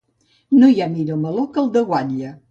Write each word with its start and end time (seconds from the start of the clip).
No 0.61 0.69
hi 0.75 0.79
ha 0.85 0.87
millor 0.93 1.19
meló 1.25 1.43
que 1.57 1.61
el 1.65 1.69
de 1.77 1.85
guatlla. 1.91 2.33